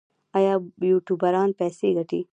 [0.37, 0.53] آیا
[0.89, 2.21] یوټیوبران پیسې ګټي؟